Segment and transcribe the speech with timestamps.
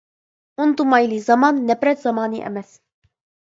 [0.63, 2.77] ئۇنتۇمايلى، زامان نەپرەت زامانى ئەمەس.